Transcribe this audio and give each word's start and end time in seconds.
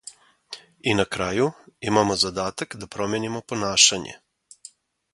И 0.93 0.95
на 0.99 1.05
крају, 1.17 1.45
имамо 1.91 2.17
задатак 2.23 2.77
да 2.85 2.91
променимо 2.97 3.47
понашање. 3.53 4.21